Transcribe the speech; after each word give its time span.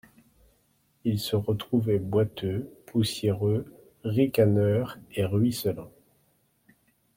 Ils 1.03 1.19
se 1.19 1.35
retrouvaient 1.35 1.99
boiteux, 1.99 2.67
poussiéreux, 2.87 3.71
ricaneurs 4.03 4.97
et 5.13 5.25
ruisselants. 5.25 5.91